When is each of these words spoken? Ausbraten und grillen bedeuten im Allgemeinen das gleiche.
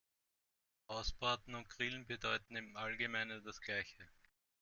Ausbraten 0.87 1.53
und 1.53 1.69
grillen 1.69 2.07
bedeuten 2.07 2.55
im 2.55 2.75
Allgemeinen 2.75 3.43
das 3.43 3.61
gleiche. 3.61 4.09